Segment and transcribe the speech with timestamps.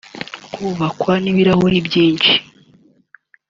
[0.53, 2.31] Kubakwa n’ibirahuri byinshi